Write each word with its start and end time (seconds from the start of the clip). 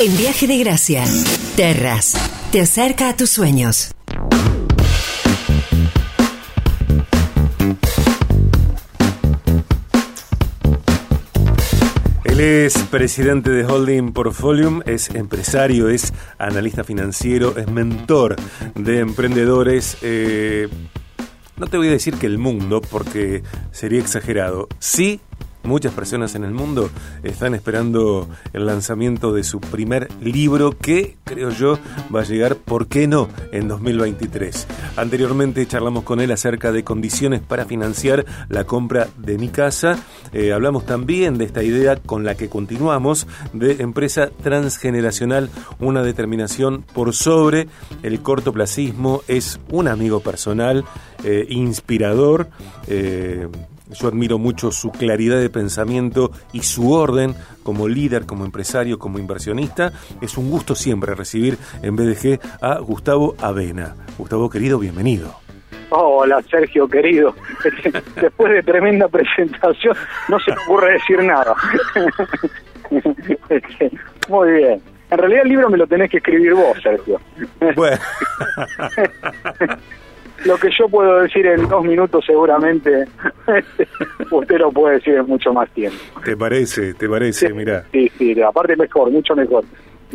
En 0.00 0.16
Viaje 0.16 0.46
de 0.46 0.58
Gracia, 0.58 1.04
Terras, 1.56 2.14
te 2.52 2.60
acerca 2.60 3.08
a 3.08 3.16
tus 3.16 3.30
sueños. 3.30 3.90
Él 12.22 12.38
es 12.38 12.78
presidente 12.84 13.50
de 13.50 13.64
Holding 13.64 14.12
Portfolium, 14.12 14.82
es 14.86 15.10
empresario, 15.16 15.88
es 15.88 16.12
analista 16.38 16.84
financiero, 16.84 17.58
es 17.58 17.66
mentor 17.66 18.36
de 18.76 19.00
emprendedores. 19.00 19.96
Eh, 20.02 20.68
no 21.56 21.66
te 21.66 21.76
voy 21.76 21.88
a 21.88 21.90
decir 21.90 22.14
que 22.14 22.26
el 22.26 22.38
mundo, 22.38 22.80
porque 22.82 23.42
sería 23.72 23.98
exagerado. 23.98 24.68
Sí, 24.78 25.20
muchas 25.68 25.92
personas 25.92 26.34
en 26.34 26.44
el 26.44 26.52
mundo 26.52 26.90
están 27.22 27.54
esperando 27.54 28.28
el 28.52 28.66
lanzamiento 28.66 29.32
de 29.32 29.44
su 29.44 29.60
primer 29.60 30.08
libro 30.20 30.76
que, 30.76 31.16
creo 31.24 31.50
yo, 31.50 31.78
va 32.14 32.22
a 32.22 32.24
llegar, 32.24 32.56
¿por 32.56 32.88
qué 32.88 33.06
no?, 33.06 33.28
en 33.52 33.68
2023. 33.68 34.66
Anteriormente 34.96 35.66
charlamos 35.66 36.04
con 36.04 36.20
él 36.20 36.32
acerca 36.32 36.72
de 36.72 36.82
condiciones 36.82 37.40
para 37.40 37.66
financiar 37.66 38.24
la 38.48 38.64
compra 38.64 39.08
de 39.18 39.38
mi 39.38 39.48
casa. 39.48 39.98
Eh, 40.32 40.52
hablamos 40.52 40.86
también 40.86 41.38
de 41.38 41.44
esta 41.44 41.62
idea 41.62 41.96
con 41.96 42.24
la 42.24 42.34
que 42.34 42.48
continuamos 42.48 43.26
de 43.52 43.82
empresa 43.82 44.30
transgeneracional, 44.42 45.50
una 45.78 46.02
determinación 46.02 46.82
por 46.94 47.14
sobre 47.14 47.68
el 48.02 48.20
cortoplacismo. 48.22 49.22
Es 49.28 49.60
un 49.70 49.86
amigo 49.86 50.20
personal, 50.20 50.84
eh, 51.24 51.46
inspirador. 51.50 52.48
Eh, 52.86 53.48
yo 53.90 54.08
admiro 54.08 54.38
mucho 54.38 54.70
su 54.70 54.90
claridad 54.90 55.40
de 55.40 55.50
pensamiento 55.50 56.30
y 56.52 56.62
su 56.62 56.92
orden 56.92 57.34
como 57.62 57.88
líder, 57.88 58.26
como 58.26 58.44
empresario, 58.44 58.98
como 58.98 59.18
inversionista. 59.18 59.92
Es 60.20 60.36
un 60.36 60.50
gusto 60.50 60.74
siempre 60.74 61.14
recibir 61.14 61.58
en 61.82 61.96
BDG 61.96 62.40
a 62.60 62.78
Gustavo 62.78 63.34
Avena. 63.40 63.94
Gustavo 64.16 64.50
querido, 64.50 64.78
bienvenido. 64.78 65.34
Hola 65.90 66.42
Sergio 66.42 66.86
querido, 66.86 67.34
después 68.20 68.52
de 68.52 68.62
tremenda 68.62 69.08
presentación 69.08 69.96
no 70.28 70.38
se 70.38 70.50
me 70.50 70.58
ocurre 70.66 70.92
decir 70.92 71.22
nada. 71.22 71.54
Muy 74.28 74.50
bien. 74.50 74.82
En 75.10 75.18
realidad 75.18 75.42
el 75.44 75.48
libro 75.48 75.70
me 75.70 75.78
lo 75.78 75.86
tenés 75.86 76.10
que 76.10 76.18
escribir 76.18 76.52
vos, 76.52 76.76
Sergio. 76.82 77.18
Bueno. 77.74 77.96
lo 80.44 80.56
que 80.56 80.68
yo 80.76 80.88
puedo 80.88 81.20
decir 81.20 81.46
en 81.46 81.68
dos 81.68 81.84
minutos 81.84 82.24
seguramente 82.26 83.04
usted 84.30 84.58
lo 84.58 84.70
puede 84.70 84.96
decir 84.96 85.14
en 85.14 85.26
mucho 85.26 85.52
más 85.52 85.68
tiempo. 85.70 85.98
¿Te 86.24 86.36
parece? 86.36 86.94
¿Te 86.94 87.08
parece? 87.08 87.52
Mira. 87.52 87.84
Sí, 87.92 88.10
sí, 88.18 88.40
aparte 88.40 88.76
mejor, 88.76 89.10
mucho 89.10 89.34
mejor. 89.34 89.64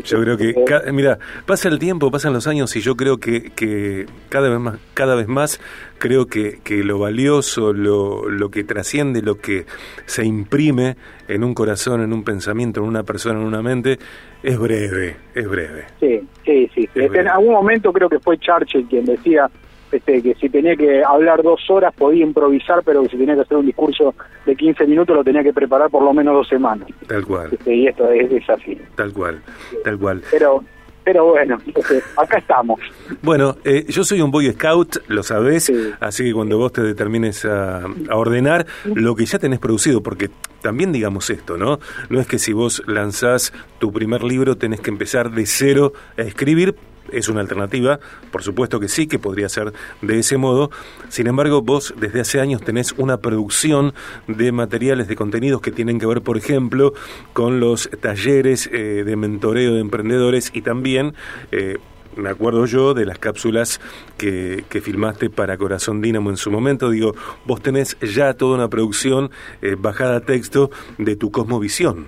Yo 0.03 0.19
creo 0.21 0.37
que, 0.37 0.49
eh, 0.49 0.91
mira, 0.91 1.19
pasa 1.45 1.69
el 1.69 1.77
tiempo, 1.77 2.09
pasan 2.09 2.33
los 2.33 2.47
años 2.47 2.75
y 2.75 2.81
yo 2.81 2.95
creo 2.95 3.19
que, 3.19 3.51
que 3.51 4.07
cada 4.29 4.49
vez 4.49 4.59
más, 4.59 4.79
cada 4.95 5.13
vez 5.13 5.27
más 5.27 5.61
creo 5.99 6.25
que, 6.25 6.59
que 6.63 6.83
lo 6.83 6.97
valioso, 6.97 7.73
lo, 7.73 8.27
lo 8.27 8.49
que 8.49 8.63
trasciende, 8.63 9.21
lo 9.21 9.35
que 9.35 9.65
se 10.05 10.25
imprime 10.25 10.97
en 11.27 11.43
un 11.43 11.53
corazón, 11.53 12.01
en 12.01 12.11
un 12.11 12.23
pensamiento, 12.23 12.81
en 12.81 12.87
una 12.87 13.03
persona, 13.03 13.39
en 13.39 13.45
una 13.45 13.61
mente, 13.61 13.99
es 14.41 14.57
breve, 14.57 15.15
es 15.35 15.47
breve. 15.47 15.85
Sí, 15.99 16.27
sí, 16.43 16.69
sí. 16.73 16.89
En 16.95 17.27
algún 17.27 17.53
momento 17.53 17.93
creo 17.93 18.09
que 18.09 18.19
fue 18.19 18.39
Churchill 18.39 18.87
quien 18.87 19.05
decía 19.05 19.47
este, 19.93 20.21
que 20.21 20.35
si 20.35 20.49
tenía 20.49 20.75
que 20.75 21.03
hablar 21.03 21.43
dos 21.43 21.69
horas 21.69 21.93
podía 21.95 22.23
improvisar, 22.23 22.81
pero 22.83 23.03
que 23.03 23.09
si 23.09 23.17
tenía 23.17 23.35
que 23.35 23.41
hacer 23.41 23.57
un 23.57 23.65
discurso 23.65 24.15
de 24.45 24.55
15 24.55 24.87
minutos 24.87 25.15
lo 25.15 25.23
tenía 25.23 25.43
que 25.43 25.53
preparar 25.53 25.89
por 25.89 26.03
lo 26.03 26.13
menos 26.13 26.33
dos 26.33 26.47
semanas. 26.47 26.87
Tal 27.07 27.25
cual. 27.25 27.49
Este, 27.51 27.75
y 27.75 27.87
esto 27.87 28.09
es, 28.09 28.49
así. 28.49 28.77
Tal 28.95 29.13
cual, 29.13 29.41
tal 29.83 29.97
cual. 29.97 30.21
Pero 30.31 30.63
pero 31.03 31.25
bueno, 31.25 31.57
este, 31.75 32.01
acá 32.15 32.37
estamos. 32.37 32.79
Bueno, 33.21 33.57
eh, 33.65 33.85
yo 33.89 34.05
soy 34.05 34.21
un 34.21 34.31
Boy 34.31 34.49
Scout, 34.53 35.03
lo 35.09 35.21
sabés, 35.21 35.69
así 35.99 36.23
que 36.23 36.33
cuando 36.33 36.57
vos 36.57 36.71
te 36.71 36.81
determines 36.81 37.43
a, 37.43 37.81
a, 37.81 38.15
ordenar 38.15 38.65
lo 38.85 39.13
que 39.13 39.25
ya 39.25 39.37
tenés 39.37 39.59
producido, 39.59 40.01
porque 40.01 40.29
también 40.61 40.93
digamos 40.93 41.29
esto, 41.29 41.57
¿no? 41.57 41.79
No 42.09 42.21
es 42.21 42.27
que 42.27 42.39
si 42.39 42.53
vos 42.53 42.81
lanzás 42.87 43.51
tu 43.79 43.91
primer 43.91 44.23
libro 44.23 44.55
tenés 44.55 44.79
que 44.79 44.91
empezar 44.91 45.31
de 45.31 45.45
cero 45.45 45.91
a 46.17 46.21
escribir, 46.21 46.75
es 47.11 47.29
una 47.29 47.41
alternativa, 47.41 47.99
por 48.31 48.43
supuesto 48.43 48.79
que 48.79 48.87
sí, 48.87 49.07
que 49.07 49.19
podría 49.19 49.49
ser 49.49 49.73
de 50.01 50.19
ese 50.19 50.37
modo. 50.37 50.71
Sin 51.09 51.27
embargo, 51.27 51.61
vos 51.61 51.93
desde 51.97 52.21
hace 52.21 52.39
años 52.39 52.61
tenés 52.61 52.93
una 52.93 53.17
producción 53.17 53.93
de 54.27 54.51
materiales, 54.51 55.07
de 55.07 55.15
contenidos 55.15 55.61
que 55.61 55.71
tienen 55.71 55.99
que 55.99 56.05
ver, 56.05 56.21
por 56.21 56.37
ejemplo, 56.37 56.93
con 57.33 57.59
los 57.59 57.89
talleres 58.01 58.69
eh, 58.71 59.03
de 59.03 59.15
mentoreo 59.15 59.73
de 59.73 59.79
emprendedores 59.79 60.51
y 60.53 60.61
también... 60.61 61.13
Eh, 61.51 61.77
me 62.15 62.29
acuerdo 62.29 62.67
yo 62.67 62.93
de 62.93 63.07
las 63.07 63.17
cápsulas 63.17 63.81
que, 64.19 64.63
que, 64.69 64.81
filmaste 64.81 65.31
para 65.31 65.57
Corazón 65.57 65.99
Dínamo 65.99 66.29
en 66.29 66.37
su 66.37 66.51
momento. 66.51 66.91
Digo, 66.91 67.13
vos 67.45 67.59
tenés 67.59 67.97
ya 68.01 68.35
toda 68.35 68.55
una 68.55 68.67
producción 68.67 69.31
eh, 69.63 69.75
bajada 69.77 70.17
a 70.17 70.19
texto 70.19 70.69
de 70.99 71.15
tu 71.15 71.31
cosmovisión. 71.31 72.05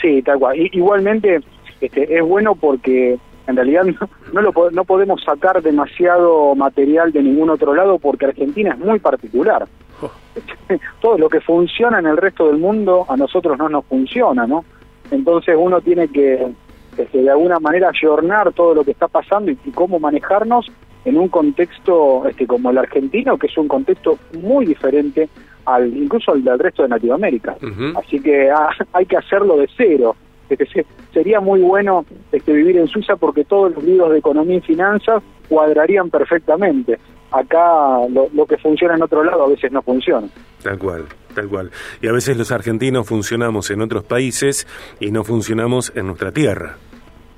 Sí, 0.00 0.22
tal 0.22 0.38
cual. 0.38 0.56
igualmente 0.72 1.40
este, 1.80 2.16
es 2.16 2.22
bueno 2.22 2.54
porque 2.54 3.18
en 3.46 3.56
realidad 3.56 3.84
no, 4.32 4.40
lo, 4.40 4.52
no 4.70 4.84
podemos 4.84 5.22
sacar 5.22 5.62
demasiado 5.62 6.54
material 6.54 7.12
de 7.12 7.22
ningún 7.22 7.50
otro 7.50 7.74
lado 7.74 7.98
porque 7.98 8.26
Argentina 8.26 8.74
es 8.74 8.78
muy 8.78 8.98
particular. 8.98 9.66
Oh. 10.00 10.10
Todo 11.00 11.18
lo 11.18 11.28
que 11.28 11.40
funciona 11.40 11.98
en 11.98 12.06
el 12.06 12.16
resto 12.16 12.46
del 12.46 12.58
mundo 12.58 13.04
a 13.08 13.16
nosotros 13.16 13.58
no 13.58 13.68
nos 13.68 13.84
funciona, 13.86 14.46
¿no? 14.46 14.64
Entonces 15.10 15.56
uno 15.58 15.80
tiene 15.80 16.08
que, 16.08 16.52
este, 16.96 17.22
de 17.22 17.30
alguna 17.30 17.58
manera 17.58 17.90
ayornar 17.90 18.52
todo 18.52 18.74
lo 18.74 18.84
que 18.84 18.92
está 18.92 19.08
pasando 19.08 19.50
y, 19.50 19.56
cómo 19.72 19.98
manejarnos 19.98 20.70
en 21.04 21.18
un 21.18 21.28
contexto 21.28 22.26
este, 22.26 22.46
como 22.46 22.70
el 22.70 22.78
argentino, 22.78 23.36
que 23.36 23.48
es 23.48 23.58
un 23.58 23.68
contexto 23.68 24.18
muy 24.40 24.64
diferente 24.64 25.28
al 25.66 25.94
incluso 25.94 26.32
al 26.32 26.42
del 26.42 26.58
resto 26.58 26.82
de 26.82 26.88
Latinoamérica. 26.88 27.56
Así 27.96 28.20
que 28.20 28.50
ah, 28.50 28.70
hay 28.94 29.04
que 29.04 29.16
hacerlo 29.16 29.56
de 29.58 29.68
cero 29.76 30.16
que 30.48 30.84
sería 31.12 31.40
muy 31.40 31.60
bueno 31.60 32.04
este, 32.30 32.52
vivir 32.52 32.76
en 32.76 32.86
Suiza 32.86 33.16
porque 33.16 33.44
todos 33.44 33.74
los 33.74 33.84
libros 33.84 34.10
de 34.10 34.18
economía 34.18 34.56
y 34.56 34.60
finanzas 34.60 35.22
cuadrarían 35.48 36.10
perfectamente. 36.10 36.98
Acá 37.30 37.98
lo, 38.10 38.46
que 38.46 38.58
funciona 38.58 38.94
en 38.94 39.02
otro 39.02 39.24
lado 39.24 39.44
a 39.44 39.48
veces 39.48 39.72
no 39.72 39.80
funciona. 39.80 40.28
Tal 40.62 40.78
cual, 40.78 41.04
tal 41.34 41.48
cual. 41.48 41.70
Y 42.02 42.08
a 42.08 42.12
veces 42.12 42.36
los 42.36 42.52
argentinos 42.52 43.06
funcionamos 43.06 43.70
en 43.70 43.80
otros 43.80 44.04
países 44.04 44.66
y 45.00 45.10
no 45.10 45.24
funcionamos 45.24 45.92
en 45.96 46.06
nuestra 46.06 46.30
tierra. 46.30 46.76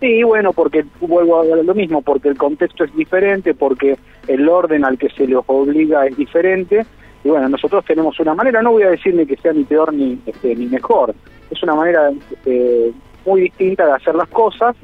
Sí, 0.01 0.23
bueno, 0.25 0.53
porque 0.53 0.85
vuelvo 1.01 1.41
a 1.41 1.45
lo 1.45 1.75
mismo, 1.75 2.03
porque 2.03 2.29
el 2.29 2.37
contexto 2.37 2.85
es 2.85 2.95
diferente, 2.97 3.55
porque 3.55 3.97
el 4.27 4.49
orden 4.49 4.85
al 4.85 4.99
que 4.99 5.09
se 5.11 5.27
les 5.27 5.39
obliga 5.47 6.07
es 6.07 6.17
diferente. 6.17 6.85
Y 7.25 7.31
bueno, 7.31 7.49
nosotros 7.49 7.85
tenemos 7.87 8.21
una 8.21 8.35
manera, 8.35 8.61
no 8.61 8.73
voy 8.73 8.83
a 8.83 8.91
decir 8.91 9.15
ni 9.15 9.25
que 9.25 9.37
sea 9.37 9.53
ni 9.53 9.65
peor 9.65 9.93
ni, 9.93 10.21
este, 10.27 10.55
ni 10.55 10.67
mejor, 10.67 11.15
es 11.51 11.63
una 11.63 11.75
manera 11.75 12.11
este, 12.31 12.93
muy 13.25 13.41
distinta 13.43 13.87
de 13.87 13.93
hacer 13.93 14.15
las 14.15 14.29
cosas, 14.29 14.77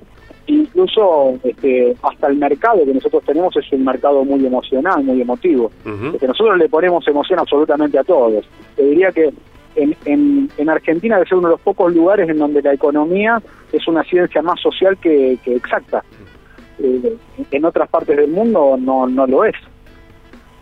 incluso 0.46 1.38
este, 1.44 1.94
hasta 2.02 2.28
el 2.28 2.36
mercado 2.36 2.84
que 2.84 2.94
nosotros 2.94 3.22
tenemos 3.24 3.54
es 3.56 3.70
un 3.72 3.84
mercado 3.84 4.24
muy 4.24 4.44
emocional, 4.44 5.04
muy 5.04 5.20
emotivo, 5.20 5.70
que 6.18 6.26
nosotros 6.26 6.56
le 6.58 6.68
ponemos 6.68 7.06
emoción 7.06 7.38
absolutamente 7.38 7.98
a 7.98 8.04
todos. 8.04 8.44
Te 8.74 8.84
diría 8.84 9.12
que 9.12 9.30
en, 9.76 9.94
en, 10.04 10.50
en, 10.56 10.68
Argentina 10.68 11.16
debe 11.16 11.28
ser 11.28 11.38
uno 11.38 11.48
de 11.48 11.54
los 11.54 11.60
pocos 11.60 11.94
lugares 11.94 12.28
en 12.28 12.38
donde 12.38 12.62
la 12.62 12.72
economía 12.72 13.40
es 13.72 13.86
una 13.86 14.02
ciencia 14.02 14.42
más 14.42 14.60
social 14.60 14.96
que, 14.98 15.38
exacta. 15.46 16.02
Eh, 16.82 17.16
en 17.50 17.64
otras 17.64 17.88
partes 17.88 18.16
del 18.16 18.30
mundo 18.30 18.76
no, 18.80 19.06
no 19.06 19.26
lo 19.26 19.44
es. 19.44 19.54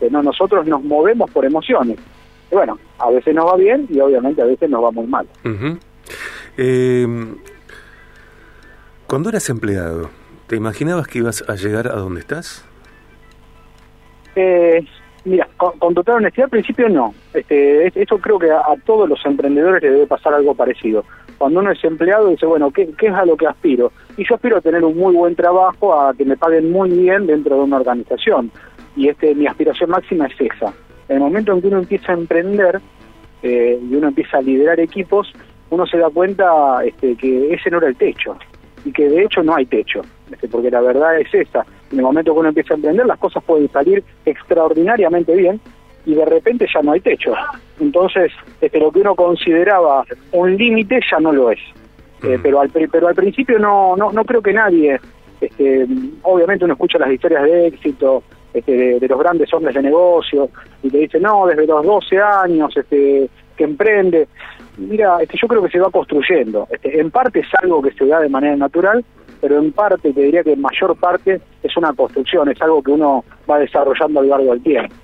Eh, 0.01 0.09
no, 0.11 0.23
nosotros 0.23 0.65
nos 0.65 0.83
movemos 0.83 1.29
por 1.31 1.45
emociones. 1.45 1.97
Y 2.51 2.55
bueno, 2.55 2.79
a 2.97 3.09
veces 3.11 3.35
nos 3.35 3.45
va 3.45 3.55
bien 3.55 3.87
y 3.89 3.99
obviamente 3.99 4.41
a 4.41 4.45
veces 4.45 4.69
nos 4.69 4.83
va 4.83 4.91
muy 4.91 5.07
mal. 5.07 5.27
eh, 6.57 7.07
cuando 9.09 9.29
eras 9.29 9.49
empleado, 9.49 10.09
¿te 10.47 10.55
imaginabas 10.55 11.07
que 11.07 11.19
ibas 11.19 11.43
a 11.49 11.55
llegar 11.55 11.87
a 11.87 11.95
donde 11.95 12.21
estás? 12.21 12.63
Eh, 14.35 14.85
mira, 15.25 15.47
con, 15.57 15.93
total 15.93 16.17
honestidad, 16.17 16.45
al 16.45 16.51
principio 16.51 16.89
no. 16.89 17.13
Este, 17.33 17.87
eso 17.99 18.17
creo 18.19 18.39
que 18.39 18.51
a, 18.51 18.63
todos 18.85 19.09
los 19.09 19.19
emprendedores 19.25 19.81
les 19.81 19.93
debe 19.93 20.07
pasar 20.07 20.33
algo 20.33 20.53
parecido. 20.53 21.05
Cuando 21.37 21.59
uno 21.59 21.71
es 21.71 21.83
empleado 21.83 22.27
dice, 22.27 22.45
bueno, 22.45 22.71
¿qué, 22.71 22.89
¿qué 22.97 23.07
es 23.07 23.13
a 23.13 23.25
lo 23.25 23.35
que 23.35 23.47
aspiro? 23.47 23.91
Y 24.17 24.27
yo 24.27 24.35
aspiro 24.35 24.57
a 24.57 24.61
tener 24.61 24.83
un 24.83 24.97
muy 24.97 25.15
buen 25.15 25.35
trabajo, 25.35 25.99
a 25.99 26.13
que 26.13 26.25
me 26.25 26.37
paguen 26.37 26.71
muy 26.71 26.89
bien 26.89 27.25
dentro 27.25 27.55
de 27.55 27.61
una 27.61 27.77
organización. 27.77 28.51
Y 28.99 29.07
este, 29.07 29.33
mi 29.33 29.47
aspiración 29.47 29.91
máxima 29.91 30.27
es 30.27 30.33
esa. 30.41 30.73
En 31.07 31.15
el 31.15 31.19
momento 31.21 31.53
en 31.53 31.61
que 31.61 31.67
uno 31.67 31.77
empieza 31.79 32.11
a 32.11 32.15
emprender 32.15 32.81
eh, 33.41 33.79
y 33.81 33.95
uno 33.95 34.09
empieza 34.09 34.39
a 34.39 34.41
liderar 34.41 34.77
equipos, 34.81 35.31
uno 35.69 35.87
se 35.87 35.97
da 35.97 36.09
cuenta 36.09 36.83
este, 36.83 37.15
que 37.15 37.53
ese 37.53 37.71
no 37.71 37.77
era 37.77 37.87
el 37.87 37.95
techo 37.95 38.37
y 38.83 38.91
que 38.91 39.07
de 39.07 39.23
hecho 39.23 39.41
no 39.41 39.55
hay 39.55 39.65
techo, 39.67 40.01
este, 40.29 40.49
porque 40.49 40.69
la 40.69 40.81
verdad 40.81 41.17
es 41.17 41.33
esa. 41.33 41.65
En 41.93 41.99
el 41.99 42.03
momento 42.03 42.33
que 42.33 42.39
uno 42.41 42.49
empieza 42.49 42.73
a 42.73 42.75
emprender, 42.75 43.05
las 43.05 43.19
cosas 43.19 43.41
pueden 43.41 43.71
salir 43.71 44.03
extraordinariamente 44.25 45.33
bien 45.33 45.61
y 46.05 46.15
de 46.15 46.25
repente 46.25 46.67
ya 46.73 46.81
no 46.81 46.91
hay 46.91 46.99
techo. 46.99 47.31
Entonces, 47.79 48.33
este, 48.59 48.81
lo 48.81 48.91
que 48.91 48.99
uno 48.99 49.15
consideraba 49.15 50.03
un 50.33 50.57
límite 50.57 50.99
ya 51.09 51.21
no 51.21 51.31
lo 51.31 51.51
es. 51.51 51.59
Eh, 52.23 52.37
pero, 52.43 52.59
al, 52.59 52.69
pero 52.69 53.07
al 53.07 53.15
principio 53.15 53.59
no, 53.59 53.95
no, 53.95 54.11
no 54.11 54.25
creo 54.25 54.41
que 54.41 54.51
nadie, 54.51 54.99
este, 55.39 55.87
obviamente 56.23 56.65
uno 56.65 56.73
escucha 56.73 56.99
las 56.99 57.11
historias 57.11 57.43
de 57.43 57.67
éxito 57.67 58.23
este, 58.53 58.99
de, 58.99 59.07
los 59.07 59.19
grandes 59.19 59.53
hombres 59.53 59.75
de 59.75 59.83
negocio 59.83 60.49
y 60.83 60.89
te 60.89 60.97
dice, 60.97 61.19
no, 61.19 61.45
desde 61.47 61.67
los 61.67 61.85
12 61.85 62.19
años 62.19 62.75
este, 62.75 63.29
que 63.55 63.63
emprende. 63.63 64.27
Mira, 64.77 65.21
este, 65.21 65.37
yo 65.41 65.47
creo 65.47 65.63
que 65.63 65.69
se 65.69 65.79
va 65.79 65.89
construyendo. 65.91 66.67
Este, 66.71 66.99
en 66.99 67.11
parte 67.11 67.39
es 67.39 67.47
algo 67.61 67.81
que 67.81 67.91
se 67.91 68.05
da 68.05 68.19
de 68.19 68.29
manera 68.29 68.55
natural, 68.55 69.03
pero 69.41 69.59
en 69.59 69.71
parte, 69.71 70.11
te 70.11 70.21
diría 70.21 70.43
que 70.43 70.53
en 70.53 70.61
mayor 70.61 70.95
parte 70.97 71.41
es 71.63 71.77
una 71.77 71.93
construcción, 71.93 72.49
es 72.49 72.61
algo 72.61 72.81
que 72.81 72.91
uno 72.91 73.23
va 73.49 73.59
desarrollando 73.59 74.19
a 74.19 74.23
lo 74.23 74.29
largo 74.29 74.51
del 74.51 74.63
tiempo. 74.63 74.95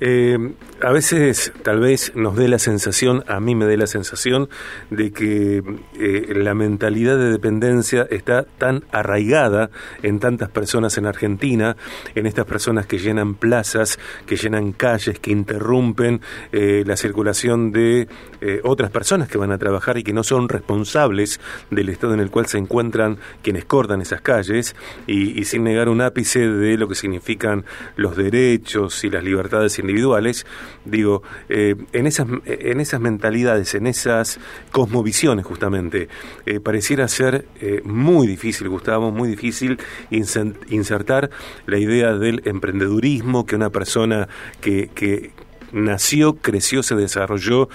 Eh, 0.00 0.38
a 0.82 0.90
veces 0.90 1.52
tal 1.62 1.78
vez 1.78 2.12
nos 2.16 2.36
dé 2.36 2.48
la 2.48 2.58
sensación, 2.58 3.22
a 3.28 3.38
mí 3.38 3.54
me 3.54 3.66
dé 3.66 3.76
la 3.76 3.86
sensación, 3.86 4.48
de 4.90 5.12
que 5.12 5.62
eh, 5.98 6.34
la 6.34 6.54
mentalidad 6.54 7.16
de 7.16 7.30
dependencia 7.30 8.06
está 8.10 8.44
tan 8.58 8.84
arraigada 8.90 9.70
en 10.02 10.18
tantas 10.18 10.50
personas 10.50 10.98
en 10.98 11.06
Argentina, 11.06 11.76
en 12.16 12.26
estas 12.26 12.46
personas 12.46 12.86
que 12.86 12.98
llenan 12.98 13.34
plazas, 13.34 14.00
que 14.26 14.36
llenan 14.36 14.72
calles, 14.72 15.20
que 15.20 15.30
interrumpen 15.30 16.20
eh, 16.50 16.82
la 16.84 16.96
circulación 16.96 17.70
de 17.70 18.08
eh, 18.40 18.60
otras 18.64 18.90
personas 18.90 19.28
que 19.28 19.38
van 19.38 19.52
a 19.52 19.58
trabajar 19.58 19.98
y 19.98 20.02
que 20.02 20.12
no 20.12 20.24
son 20.24 20.48
responsables 20.48 21.40
del 21.70 21.90
estado 21.90 22.14
en 22.14 22.20
el 22.20 22.30
cual 22.30 22.46
se 22.46 22.58
encuentran 22.58 23.18
quienes 23.42 23.64
cortan 23.64 24.00
esas 24.00 24.20
calles. 24.20 24.74
Y, 25.06 25.38
y 25.38 25.44
sin 25.44 25.62
negar 25.62 25.88
un 25.88 26.00
ápice 26.00 26.48
de 26.48 26.76
lo 26.76 26.88
que 26.88 26.96
significan 26.96 27.64
los 27.94 28.16
derechos 28.16 29.04
y 29.04 29.10
las 29.10 29.22
libertades 29.22 29.78
individuales 29.78 30.44
digo, 30.84 31.22
eh, 31.48 31.76
en, 31.92 32.06
esas, 32.06 32.26
en 32.46 32.80
esas 32.80 33.00
mentalidades, 33.00 33.74
en 33.74 33.86
esas 33.86 34.38
cosmovisiones 34.70 35.44
justamente, 35.44 36.08
eh, 36.46 36.60
pareciera 36.60 37.08
ser 37.08 37.46
eh, 37.60 37.80
muy 37.84 38.26
difícil, 38.26 38.68
Gustavo, 38.68 39.10
muy 39.10 39.28
difícil 39.28 39.78
insertar 40.10 41.30
la 41.66 41.78
idea 41.78 42.14
del 42.14 42.42
emprendedurismo, 42.44 43.46
que 43.46 43.56
una 43.56 43.70
persona 43.70 44.28
que, 44.60 44.90
que 44.94 45.30
nació, 45.72 46.34
creció, 46.34 46.82
se 46.82 46.94
desarrolló, 46.94 47.68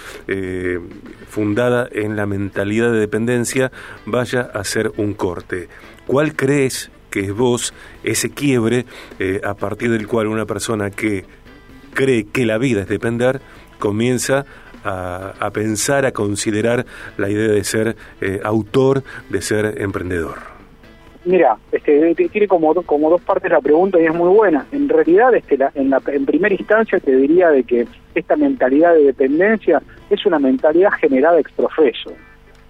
fundada 1.29 1.88
en 1.91 2.15
la 2.15 2.25
mentalidad 2.25 2.91
de 2.91 2.99
dependencia, 2.99 3.71
vaya 4.05 4.41
a 4.41 4.63
ser 4.63 4.91
un 4.97 5.13
corte. 5.13 5.67
¿Cuál 6.05 6.35
crees 6.35 6.91
que 7.09 7.21
es 7.21 7.33
vos 7.33 7.73
ese 8.03 8.29
quiebre 8.29 8.85
a 9.44 9.55
partir 9.55 9.89
del 9.89 10.07
cual 10.07 10.27
una 10.27 10.45
persona 10.45 10.91
que 10.91 11.25
cree 11.97 12.27
que 12.31 12.45
la 12.45 12.59
vida 12.59 12.81
es 12.81 12.88
depender, 12.88 13.41
comienza 13.79 14.45
a, 14.83 15.49
pensar, 15.51 16.05
a 16.05 16.11
considerar 16.13 16.85
la 17.17 17.29
idea 17.29 17.51
de 17.51 17.63
ser 17.63 17.97
eh, 18.21 18.39
autor, 18.44 19.03
de 19.29 19.41
ser 19.41 19.81
emprendedor. 19.81 20.38
Mira, 21.25 21.57
este, 21.73 22.15
tiene 22.15 22.47
como, 22.47 22.73
como 22.83 23.09
dos 23.09 23.21
partes 23.21 23.51
la 23.51 23.59
pregunta 23.59 23.99
y 23.99 24.05
es 24.05 24.13
muy 24.13 24.29
buena. 24.29 24.65
En 24.71 24.88
realidad, 24.88 25.35
este, 25.35 25.57
en, 25.75 25.89
la, 25.89 26.01
en 26.07 26.25
primera 26.25 26.55
instancia 26.55 26.99
te 26.99 27.13
diría 27.17 27.49
de 27.49 27.63
que 27.63 27.85
esta 28.15 28.38
mentalidad 28.38 28.94
de 28.94 29.03
dependencia 29.03 29.81
es 30.09 30.25
una 30.25 30.39
mentalidad 30.39 30.91
generada 31.01 31.39
ex 31.39 31.51
profeso. 31.51 32.13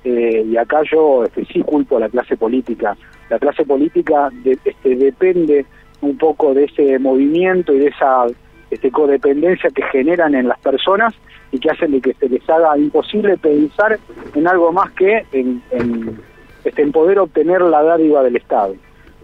Eh, 0.03 0.43
y 0.49 0.57
acá 0.57 0.81
yo 0.91 1.25
este, 1.25 1.45
sí 1.45 1.61
culpo 1.61 1.97
a 1.97 1.99
la 1.99 2.09
clase 2.09 2.35
política. 2.37 2.97
La 3.29 3.37
clase 3.37 3.63
política 3.65 4.31
este, 4.43 4.95
depende 4.95 5.65
un 6.01 6.17
poco 6.17 6.53
de 6.53 6.63
ese 6.63 6.97
movimiento 6.97 7.73
y 7.73 7.79
de 7.79 7.87
esa 7.89 8.25
este, 8.69 8.91
codependencia 8.91 9.69
que 9.69 9.83
generan 9.83 10.35
en 10.35 10.47
las 10.47 10.59
personas 10.59 11.13
y 11.51 11.59
que 11.59 11.71
hacen 11.71 11.91
de 11.91 12.01
que 12.01 12.13
se 12.13 12.29
les 12.29 12.47
haga 12.49 12.77
imposible 12.77 13.37
pensar 13.37 13.97
en 14.35 14.47
algo 14.47 14.71
más 14.71 14.91
que 14.91 15.25
en, 15.31 15.61
en, 15.71 16.19
este, 16.63 16.81
en 16.81 16.91
poder 16.91 17.19
obtener 17.19 17.61
la 17.61 17.81
dádiva 17.83 18.23
del 18.23 18.35
Estado. 18.35 18.75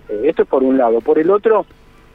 Eh, 0.09 0.21
esto 0.25 0.43
es 0.43 0.47
por 0.47 0.63
un 0.63 0.77
lado. 0.77 1.01
Por 1.01 1.19
el 1.19 1.29
otro, 1.29 1.65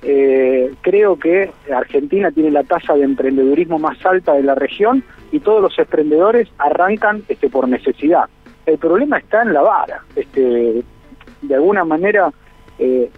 eh, 0.02 0.72
creo 0.80 1.18
que 1.18 1.50
Argentina 1.74 2.30
tiene 2.30 2.50
la 2.50 2.64
tasa 2.64 2.94
de 2.94 3.02
emprendedurismo 3.02 3.78
más 3.78 4.04
alta 4.06 4.34
de 4.34 4.42
la 4.42 4.54
región 4.54 5.04
y 5.32 5.40
todos 5.40 5.60
los 5.60 5.78
emprendedores 5.78 6.48
arrancan 6.58 7.24
este, 7.28 7.50
por 7.50 7.68
necesidad. 7.68 8.24
El 8.64 8.78
problema 8.78 9.18
está 9.18 9.42
en 9.42 9.52
la 9.52 9.62
vara. 9.62 10.02
Este, 10.16 10.82
de 11.42 11.54
alguna 11.54 11.84
manera, 11.84 12.32
eh, 12.78 13.10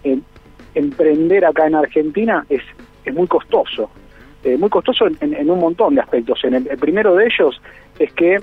emprender 0.75 1.45
acá 1.45 1.67
en 1.67 1.75
Argentina 1.75 2.45
es, 2.49 2.61
es 3.05 3.13
muy 3.13 3.27
costoso. 3.27 3.89
Eh, 4.43 4.57
muy 4.57 4.69
costoso 4.69 5.05
en, 5.07 5.49
un 5.49 5.59
montón 5.59 5.95
de 5.95 6.01
aspectos. 6.01 6.43
En 6.43 6.55
el, 6.55 6.65
primero 6.79 7.15
de 7.15 7.25
ellos 7.25 7.61
es 7.99 8.11
que 8.13 8.39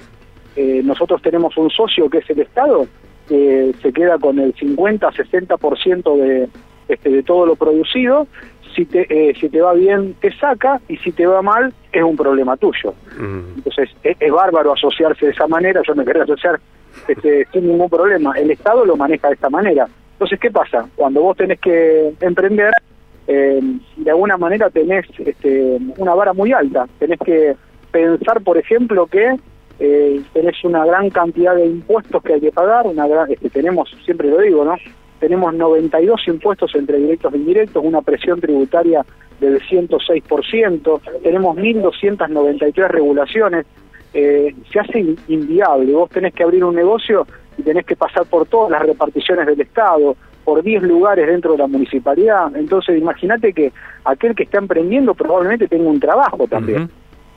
eh, 0.55 0.81
nosotros 0.85 1.21
tenemos 1.23 1.57
un 1.57 1.71
socio 1.71 2.09
que 2.09 2.19
es 2.19 2.31
el 2.31 2.41
Estado, 2.41 2.87
que 3.29 3.75
se 3.83 3.93
queda 3.93 4.19
con 4.19 4.39
el 4.39 4.55
50-60% 4.55 6.17
de, 6.17 6.49
este, 6.89 7.11
de 7.11 7.23
todo 7.23 7.47
lo 7.47 7.57
producido. 7.57 8.29
Si 8.77 8.87
te, 8.87 9.07
eh, 9.11 9.35
si 9.41 9.49
te 9.49 9.61
va 9.61 9.73
bien, 9.73 10.15
te 10.21 10.33
saca, 10.39 10.81
y 10.89 10.99
si 10.99 11.11
te 11.11 11.27
va 11.27 11.43
mal, 11.43 11.73
es 11.91 12.03
un 12.03 12.17
problema 12.17 12.57
tuyo. 12.57 12.95
Mm. 13.19 13.57
Entonces, 13.57 13.91
es, 14.05 14.31
bárbaro 14.31 14.73
asociarse 14.73 15.27
de 15.27 15.33
esa 15.33 15.49
manera, 15.49 15.83
yo 15.85 15.97
me 15.97 16.05
quería 16.05 16.23
asociar 16.23 16.61
este, 17.09 17.45
sin 17.53 17.67
ningún 17.67 17.91
problema. 17.91 18.35
El 18.39 18.53
Estado 18.53 18.85
lo 18.85 18.97
maneja 18.97 19.29
de 19.29 19.35
esta 19.35 19.51
manera. 19.51 19.89
Entonces, 20.13 20.39
¿qué 20.39 20.51
pasa? 20.51 20.89
Cuando 20.95 21.23
vos 21.23 21.37
tenés 21.37 21.61
que 21.61 22.13
emprender, 22.21 22.73
eh, 23.31 23.61
de 23.97 24.11
alguna 24.11 24.39
manera 24.39 24.71
tenés 24.71 25.05
este, 25.19 25.79
una 25.99 26.15
vara 26.15 26.33
muy 26.33 26.51
alta. 26.53 26.89
Tenés 26.99 27.19
que 27.21 27.55
pensar, 27.93 28.41
por 28.41 28.57
ejemplo, 28.57 29.07
que 29.07 29.37
eh, 29.79 30.23
tenés 30.33 30.65
una 30.65 30.87
gran 30.87 31.11
cantidad 31.11 31.55
de 31.55 31.67
impuestos 31.67 32.23
que 32.23 32.33
hay 32.33 32.41
que 32.41 32.53
pagar, 32.53 32.87
una 32.87 33.07
gran, 33.07 33.31
este, 33.31 33.51
tenemos, 33.51 33.95
siempre 34.05 34.31
lo 34.31 34.39
digo, 34.41 34.65
¿no? 34.65 34.77
Tenemos 35.21 35.55
92 35.55 36.27
impuestos 36.27 36.75
entre 36.75 36.99
directos 36.99 37.35
e 37.35 37.37
indirectos, 37.37 37.85
una 37.85 38.01
presión 38.01 38.41
tributaria 38.41 39.05
del 39.41 39.61
106%, 39.61 41.01
tenemos 41.23 41.57
1.293 41.57 42.89
regulaciones, 42.89 43.67
eh, 44.15 44.55
se 44.73 44.81
hace 44.81 45.17
inviable, 45.29 45.93
vos 45.93 46.09
tenés 46.09 46.33
que 46.33 46.45
abrir 46.45 46.65
un 46.65 46.75
negocio 46.75 47.27
y 47.59 47.63
tenés 47.63 47.85
que 47.85 47.95
pasar 47.95 48.25
por 48.27 48.47
todas 48.47 48.71
las 48.71 48.83
reparticiones 48.83 49.47
del 49.47 49.61
Estado, 49.61 50.17
por 50.49 50.63
10 50.63 50.83
lugares 50.85 51.27
dentro 51.27 51.53
de 51.53 51.59
la 51.59 51.67
municipalidad. 51.67 52.57
Entonces, 52.57 52.97
imagínate 52.97 53.53
que 53.53 53.71
aquel 54.03 54.35
que 54.35 54.45
está 54.45 54.57
emprendiendo 54.57 55.13
probablemente 55.13 55.69
tenga 55.69 55.91
un 55.91 56.01
trabajo 56.01 56.49
también. 56.49 56.89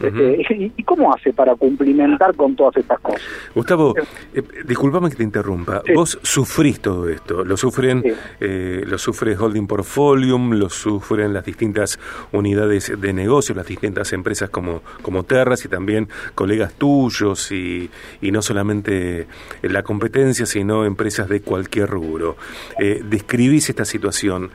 Este, 0.03 0.71
¿Y 0.75 0.83
cómo 0.83 1.13
hace 1.13 1.33
para 1.33 1.55
cumplimentar 1.55 2.35
con 2.35 2.55
todas 2.55 2.77
estas 2.77 2.99
cosas? 2.99 3.21
Gustavo, 3.53 3.95
eh, 4.33 4.41
disculpame 4.65 5.09
que 5.09 5.15
te 5.15 5.23
interrumpa. 5.23 5.81
Vos 5.93 6.19
sufrís 6.21 6.79
todo 6.79 7.09
esto. 7.09 7.43
Lo 7.43 7.57
sufren, 7.57 8.03
eh, 8.39 8.83
lo 8.85 8.97
sufre 8.97 9.35
Holding 9.37 9.67
Portfolium, 9.67 10.53
lo 10.53 10.69
sufren 10.69 11.33
las 11.33 11.45
distintas 11.45 11.99
unidades 12.31 12.93
de 12.99 13.13
negocio, 13.13 13.55
las 13.55 13.67
distintas 13.67 14.13
empresas 14.13 14.49
como, 14.49 14.81
como 15.01 15.23
Terras 15.23 15.65
y 15.65 15.69
también 15.69 16.09
colegas 16.35 16.73
tuyos 16.73 17.51
y, 17.51 17.89
y 18.21 18.31
no 18.31 18.41
solamente 18.41 19.27
la 19.61 19.83
competencia, 19.83 20.45
sino 20.45 20.85
empresas 20.85 21.29
de 21.29 21.41
cualquier 21.41 21.89
rubro. 21.89 22.37
Eh, 22.79 23.01
describís 23.03 23.69
esta 23.69 23.85
situación. 23.85 24.51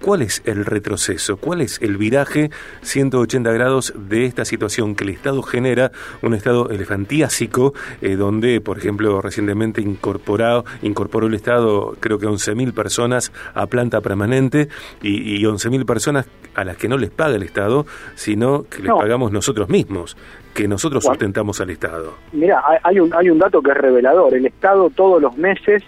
¿Cuál 0.00 0.22
es 0.22 0.42
el 0.46 0.64
retroceso? 0.64 1.36
¿Cuál 1.36 1.60
es 1.60 1.82
el 1.82 1.96
viraje 1.96 2.50
180 2.82 3.50
grados 3.52 3.92
de 3.96 4.26
esta 4.26 4.44
situación 4.44 4.94
que 4.94 5.04
el 5.04 5.10
Estado 5.10 5.42
genera, 5.42 5.90
un 6.22 6.34
Estado 6.34 6.70
elefantiásico, 6.70 7.74
eh, 8.00 8.16
donde, 8.16 8.60
por 8.60 8.78
ejemplo, 8.78 9.20
recientemente 9.20 9.80
incorporado, 9.80 10.64
incorporó 10.82 11.26
el 11.26 11.34
Estado, 11.34 11.96
creo 12.00 12.18
que 12.18 12.26
11.000 12.26 12.72
personas 12.72 13.32
a 13.54 13.66
planta 13.66 14.00
permanente 14.00 14.68
y, 15.02 15.34
y 15.34 15.42
11.000 15.44 15.84
personas 15.84 16.28
a 16.54 16.64
las 16.64 16.76
que 16.76 16.88
no 16.88 16.96
les 16.96 17.10
paga 17.10 17.36
el 17.36 17.42
Estado, 17.42 17.84
sino 18.14 18.64
que 18.64 18.82
les 18.82 18.92
pagamos 18.92 19.32
nosotros 19.32 19.68
mismos, 19.68 20.16
que 20.54 20.68
nosotros 20.68 21.04
sustentamos 21.04 21.60
al 21.60 21.70
Estado? 21.70 22.14
Mira, 22.32 22.62
hay 22.82 23.00
un, 23.00 23.12
hay 23.14 23.30
un 23.30 23.38
dato 23.38 23.60
que 23.60 23.70
es 23.70 23.76
revelador. 23.76 24.34
El 24.34 24.46
Estado 24.46 24.90
todos 24.90 25.20
los 25.20 25.36
meses 25.36 25.82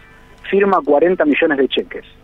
firma 0.50 0.80
40 0.84 1.24
millones 1.24 1.58
de 1.58 1.68
cheques 1.68 2.19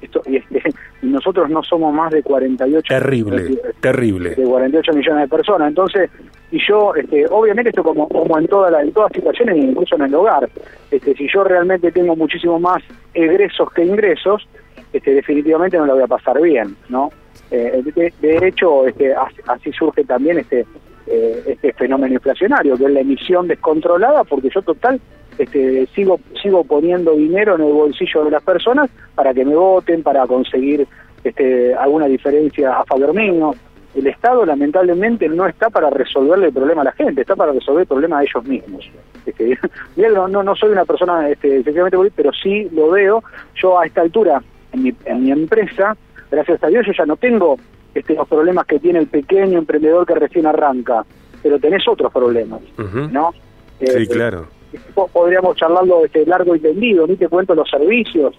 esto, 0.00 0.22
y, 0.26 0.36
y, 1.02 1.06
nosotros 1.06 1.50
no 1.50 1.62
somos 1.62 1.92
más 1.92 2.10
de 2.10 2.22
48 2.22 2.86
terrible 2.88 3.58
terrible. 3.80 4.30
de 4.34 4.44
48 4.44 4.92
millones 4.92 5.22
de 5.22 5.28
personas. 5.28 5.68
Entonces 5.68 6.10
y 6.50 6.58
yo 6.66 6.94
este, 6.94 7.26
obviamente 7.28 7.70
esto 7.70 7.82
como 7.82 8.08
como 8.08 8.38
en 8.38 8.46
toda 8.46 8.70
la, 8.70 8.82
en 8.82 8.92
todas 8.92 9.12
situaciones 9.12 9.56
incluso 9.56 9.96
en 9.96 10.02
el 10.02 10.14
hogar. 10.14 10.48
Este 10.90 11.14
si 11.14 11.28
yo 11.32 11.44
realmente 11.44 11.92
tengo 11.92 12.16
muchísimo 12.16 12.58
más 12.58 12.82
egresos 13.14 13.70
que 13.72 13.84
ingresos 13.84 14.48
este 14.92 15.14
definitivamente 15.14 15.76
no 15.76 15.86
lo 15.86 15.94
voy 15.94 16.02
a 16.02 16.06
pasar 16.06 16.40
bien 16.40 16.76
no 16.88 17.10
eh, 17.50 17.82
de, 18.20 18.46
hecho 18.46 18.86
este 18.86 19.14
así 19.14 19.72
surge 19.72 20.04
también 20.04 20.38
este 20.38 20.66
eh, 21.06 21.42
este 21.46 21.72
fenómeno 21.72 22.14
inflacionario 22.14 22.76
que 22.76 22.84
es 22.84 22.90
la 22.90 23.00
emisión 23.00 23.48
descontrolada 23.48 24.24
porque 24.24 24.50
yo 24.54 24.62
total 24.62 25.00
este, 25.38 25.86
sigo 25.94 26.20
sigo 26.42 26.64
poniendo 26.64 27.12
dinero 27.12 27.54
en 27.54 27.62
el 27.62 27.72
bolsillo 27.72 28.24
de 28.24 28.32
las 28.32 28.42
personas 28.42 28.90
para 29.14 29.32
que 29.32 29.44
me 29.44 29.54
voten, 29.54 30.02
para 30.02 30.26
conseguir 30.26 30.86
este, 31.24 31.74
alguna 31.74 32.06
diferencia 32.06 32.78
a 32.78 32.84
favor 32.84 33.14
mío. 33.14 33.54
el 33.94 34.06
Estado 34.06 34.44
lamentablemente 34.44 35.28
no 35.28 35.46
está 35.46 35.70
para 35.70 35.90
resolverle 35.90 36.46
el 36.46 36.52
problema 36.52 36.82
a 36.82 36.86
la 36.86 36.92
gente, 36.92 37.22
está 37.22 37.36
para 37.36 37.52
resolver 37.52 37.82
el 37.82 37.88
problema 37.88 38.18
de 38.18 38.26
ellos 38.26 38.44
mismos. 38.44 38.90
Este, 39.24 39.58
no, 39.96 40.42
no, 40.42 40.56
soy 40.56 40.70
una 40.70 40.84
persona 40.84 41.28
este, 41.28 41.58
efectivamente, 41.58 42.12
pero 42.14 42.32
sí 42.32 42.68
lo 42.72 42.90
veo. 42.90 43.22
Yo 43.54 43.78
a 43.78 43.86
esta 43.86 44.00
altura, 44.00 44.42
en 44.72 44.82
mi, 44.82 44.94
en 45.04 45.24
mi 45.24 45.30
empresa, 45.30 45.96
gracias 46.30 46.62
a 46.62 46.68
Dios, 46.68 46.86
yo 46.86 46.92
ya 46.92 47.06
no 47.06 47.16
tengo 47.16 47.56
este, 47.94 48.14
los 48.14 48.28
problemas 48.28 48.66
que 48.66 48.78
tiene 48.78 48.98
el 48.98 49.06
pequeño 49.06 49.58
emprendedor 49.58 50.06
que 50.06 50.14
recién 50.14 50.46
arranca, 50.46 51.04
pero 51.42 51.58
tenés 51.58 51.86
otros 51.88 52.12
problemas, 52.12 52.60
¿no? 53.10 53.32
sí, 53.80 53.86
eh, 53.86 54.06
claro. 54.08 54.57
Podríamos 55.12 55.56
charlarlo 55.56 56.04
este, 56.04 56.26
largo 56.26 56.54
y 56.54 56.60
tendido, 56.60 57.06
ni 57.06 57.16
te 57.16 57.28
cuento 57.28 57.54
los 57.54 57.68
servicios. 57.68 58.34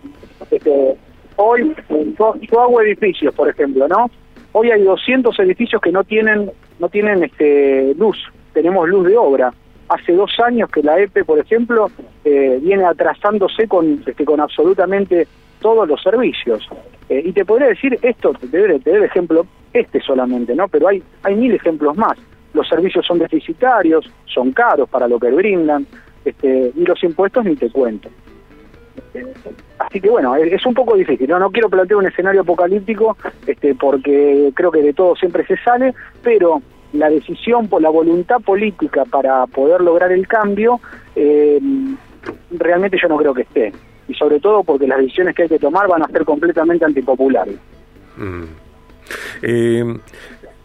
Este, 0.49 0.95
hoy, 1.35 1.75
yo 2.19 2.61
hago 2.61 2.81
edificios, 2.81 3.33
por 3.33 3.49
ejemplo, 3.49 3.87
¿no? 3.87 4.09
Hoy 4.51 4.71
hay 4.71 4.83
200 4.83 5.37
edificios 5.39 5.81
que 5.81 5.91
no 5.91 6.03
tienen 6.03 6.51
no 6.79 6.89
tienen 6.89 7.23
este 7.23 7.93
luz, 7.95 8.17
tenemos 8.53 8.87
luz 8.89 9.07
de 9.07 9.17
obra. 9.17 9.53
Hace 9.89 10.13
dos 10.13 10.31
años 10.39 10.69
que 10.69 10.83
la 10.83 10.99
EPE, 10.99 11.25
por 11.25 11.39
ejemplo, 11.39 11.89
eh, 12.23 12.59
viene 12.61 12.85
atrasándose 12.85 13.67
con, 13.67 14.03
este, 14.05 14.23
con 14.23 14.39
absolutamente 14.39 15.27
todos 15.61 15.87
los 15.87 16.01
servicios. 16.01 16.67
Eh, 17.09 17.23
y 17.25 17.31
te 17.33 17.43
podría 17.43 17.69
decir 17.69 17.97
esto, 18.01 18.33
te 18.33 18.47
doy, 18.47 18.79
te 18.79 19.03
ejemplo 19.03 19.45
este 19.73 19.99
solamente, 19.99 20.55
¿no? 20.55 20.67
Pero 20.67 20.87
hay, 20.87 21.03
hay 21.23 21.35
mil 21.35 21.53
ejemplos 21.53 21.97
más. 21.97 22.17
Los 22.53 22.67
servicios 22.67 23.05
son 23.05 23.19
deficitarios, 23.19 24.09
son 24.25 24.51
caros 24.51 24.89
para 24.89 25.07
lo 25.07 25.19
que 25.19 25.31
brindan, 25.31 25.85
este, 26.25 26.71
y 26.75 26.85
los 26.85 27.03
impuestos 27.03 27.45
ni 27.45 27.55
te 27.55 27.69
cuento. 27.69 28.09
Así 29.79 30.01
que 30.01 30.09
bueno, 30.09 30.35
es, 30.35 30.65
un 30.65 30.73
poco 30.73 30.95
difícil. 30.95 31.29
No, 31.29 31.39
no 31.39 31.51
quiero 31.51 31.69
plantear 31.69 31.97
un 31.97 32.07
escenario 32.07 32.41
apocalíptico, 32.41 33.17
este, 33.47 33.75
porque 33.75 34.51
creo 34.53 34.71
que 34.71 34.81
de 34.81 34.93
todo 34.93 35.15
siempre 35.15 35.45
se 35.45 35.57
sale, 35.57 35.93
pero 36.21 36.61
la 36.93 37.09
decisión 37.09 37.67
por 37.67 37.81
la 37.81 37.89
voluntad 37.89 38.41
política 38.41 39.05
para 39.05 39.45
poder 39.47 39.81
lograr 39.81 40.11
el 40.11 40.27
cambio, 40.27 40.79
eh, 41.15 41.59
realmente 42.51 42.97
yo 43.01 43.07
no 43.07 43.17
creo 43.17 43.33
que 43.33 43.43
esté. 43.43 43.73
Y 44.07 44.13
sobre 44.15 44.39
todo 44.39 44.63
porque 44.63 44.87
las 44.87 44.99
decisiones 44.99 45.35
que 45.35 45.43
hay 45.43 45.49
que 45.49 45.59
tomar 45.59 45.87
van 45.87 46.03
a 46.03 46.07
ser 46.07 46.25
completamente 46.25 46.83
antipopulares. 46.83 47.55
Mm. 48.17 48.43
Eh, 49.43 49.99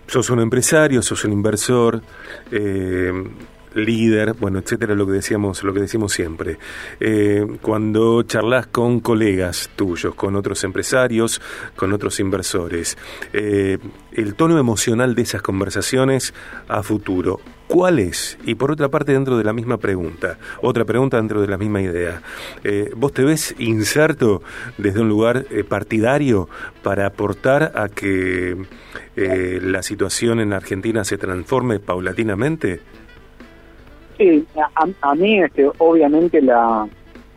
sos 0.07 0.31
un 0.31 0.41
empresario, 0.41 1.03
sos 1.03 1.25
un 1.25 1.33
inversor. 1.33 2.01
Eh, 2.51 3.13
líder, 3.75 4.35
bueno, 4.35 4.59
etcétera, 4.59 4.95
lo 4.95 5.07
que 5.07 5.13
decíamos, 5.13 5.63
lo 5.63 5.75
que 5.75 5.81
decimos 5.81 6.13
siempre. 6.13 6.59
Eh, 7.01 7.47
cuando 7.61 8.23
charlas 8.23 8.67
con 8.69 9.01
colegas 9.01 9.71
tuyos, 9.77 10.15
con 10.15 10.37
otros 10.37 10.65
empresarios, 10.65 11.41
con 11.77 11.93
otros 11.93 12.21
inversores, 12.21 12.97
eh, 13.33 13.79
el 14.13 14.35
tono 14.35 14.59
emocional 14.59 15.15
de 15.15 15.23
esas 15.23 15.43
conversaciones 15.43 16.35
a 16.69 16.83
futuro, 16.83 17.41
¿cuál 17.67 17.99
es? 17.99 18.39
Y 18.45 18.55
por 18.55 18.71
otra 18.71 18.89
parte, 18.89 19.13
dentro 19.13 19.37
de 19.37 19.45
la 19.45 19.53
misma 19.53 19.79
pregunta, 19.79 20.39
otra 20.63 20.85
pregunta 20.85 21.17
dentro 21.17 21.41
de 21.41 21.49
la 21.49 21.59
misma 21.59 21.83
idea, 21.83 22.23
eh, 22.63 22.91
¿vos 22.97 23.13
te 23.13 23.25
ves 23.25 23.55
inserto 23.59 24.43
desde 24.79 25.01
un 25.01 25.09
lugar 25.09 25.47
partidario 25.69 26.49
para 26.83 27.07
aportar 27.07 27.73
a 27.75 27.89
que 27.89 28.57
la 29.17 29.83
situación 29.83 30.41
en 30.41 30.53
Argentina 30.53 31.05
se 31.05 31.19
transforme 31.19 31.81
paulatinamente? 31.81 32.81
Sí, 34.17 34.47
a, 35.01 35.15
mí 35.15 35.41
este, 35.41 35.69
obviamente 35.79 36.41
la, 36.41 36.87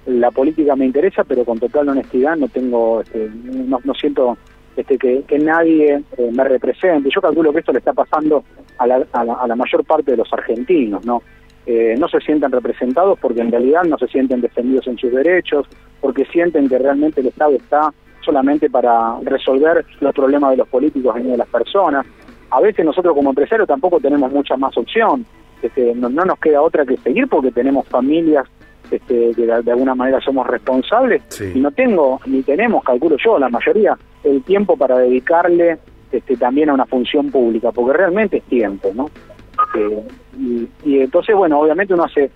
la 0.05 0.31
política 0.31 0.75
me 0.75 0.85
interesa, 0.85 1.23
pero 1.23 1.43
con 1.43 1.59
total 1.59 1.89
honestidad 1.89 2.35
no 2.35 2.47
tengo, 2.47 3.01
este, 3.01 3.29
no, 3.33 3.93
siento 3.95 4.37
este, 4.75 4.97
que, 4.97 5.39
nadie 5.39 6.03
eh, 6.17 6.29
me 6.31 6.43
represente. 6.43 7.09
Yo 7.13 7.21
calculo 7.21 7.51
que 7.51 7.59
esto 7.59 7.71
le 7.71 7.79
está 7.79 7.93
pasando 7.93 8.43
a 8.77 8.85
la, 8.85 9.05
a 9.11 9.47
la, 9.47 9.55
mayor 9.55 9.83
parte 9.85 10.11
de 10.11 10.17
los 10.17 10.31
argentinos, 10.31 11.03
¿no? 11.03 11.23
Eh, 11.65 11.95
no 11.99 12.07
se 12.07 12.21
sientan 12.21 12.51
representados 12.51 13.19
porque 13.19 13.41
en 13.41 13.51
realidad 13.51 13.83
no 13.83 13.97
se 13.97 14.07
sienten 14.07 14.39
defendidos 14.39 14.87
en 14.87 14.97
sus 14.97 15.11
derechos, 15.11 15.67
porque 15.99 16.25
sienten 16.25 16.69
que 16.69 16.77
realmente 16.77 17.21
el 17.21 17.27
Estado 17.27 17.55
está 17.55 17.93
solamente 18.21 18.69
para 18.69 19.19
resolver 19.23 19.83
los 19.99 20.13
problemas 20.13 20.51
de 20.51 20.57
los 20.57 20.67
políticos 20.67 21.15
y 21.19 21.23
de 21.23 21.37
las 21.37 21.47
personas. 21.47 22.05
A 22.51 22.61
veces 22.61 22.85
nosotros 22.85 23.15
como 23.15 23.31
empresarios 23.31 23.67
tampoco 23.67 23.99
tenemos 23.99 24.31
mucha 24.31 24.55
más 24.55 24.77
opción 24.77 25.25
este, 25.61 25.93
no, 25.95 26.09
nos 26.09 26.39
queda 26.39 26.61
otra 26.61 26.85
que 26.85 26.97
seguir 26.97 27.27
porque 27.27 27.51
tenemos 27.51 27.87
familias 27.87 28.47
este, 28.91 29.31
que 29.35 29.45
de, 29.45 29.71
alguna 29.71 29.95
manera 29.95 30.21
somos 30.21 30.47
responsables. 30.47 31.21
Y 31.41 31.59
no 31.59 31.71
tengo 31.71 32.19
ni 32.25 32.43
tenemos, 32.43 32.83
calculo 32.83 33.17
yo, 33.17 33.37
la 33.37 33.49
mayoría, 33.49 33.97
el 34.23 34.43
tiempo 34.43 34.77
para 34.77 34.97
dedicarle 34.97 35.77
este, 36.11 36.37
también 36.37 36.69
a 36.69 36.73
una 36.73 36.85
función 36.85 37.29
pública, 37.31 37.71
porque 37.71 37.97
realmente 37.97 38.37
es 38.37 38.43
tiempo, 38.43 38.91
¿no? 38.93 39.09
Este, 39.65 40.03
y, 40.85 40.99
entonces, 40.99 41.35
bueno, 41.35 41.59
obviamente 41.59 41.93
uno 41.93 42.05
hace 42.05 42.31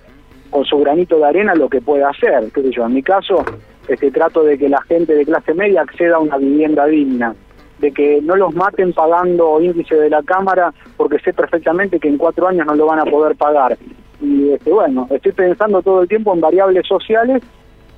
con 0.50 0.66
su 0.66 0.78
granito 0.80 1.18
de 1.18 1.25
arena 1.25 1.56
lo 1.56 1.70
que 1.70 1.80
puede 1.80 2.04
hacer, 2.04 2.51
qué 2.54 2.62
sé 2.62 2.72
yo, 2.72 2.86
en 2.86 2.94
mi 2.94 3.04
caso, 3.04 3.46
este, 3.88 4.12
trato 4.12 4.44
de 4.44 4.58
que 4.58 4.68
la 4.68 4.82
gente 4.82 5.16
de 5.16 5.25
clase 5.25 5.54
media 5.54 5.82
acceda 5.82 6.18
a 6.18 6.20
una 6.20 6.38
vivienda 6.38 6.86
digna, 6.88 7.34
de 7.82 7.92
que 7.92 8.22
no 8.22 8.36
los 8.36 8.54
maten 8.54 8.94
pagando 8.94 9.60
índice 9.60 9.96
de 9.96 10.10
la 10.10 10.22
Cámara 10.22 10.74
porque 10.96 11.20
sé 11.20 11.34
perfectamente 11.34 12.00
que 12.00 12.08
en 12.08 12.18
cuatro 12.18 12.48
años 12.48 12.66
no 12.68 12.76
lo 12.76 12.86
van 12.86 13.00
a 13.00 13.06
poder 13.06 13.36
pagar. 13.36 13.78
Y 14.22 14.52
este, 14.52 14.72
bueno, 14.72 15.08
estoy 15.10 15.32
pensando 15.32 15.82
todo 15.82 16.04
el 16.04 16.08
tiempo 16.08 16.34
en 16.34 16.42
variables 16.42 16.88
sociales 16.88 17.42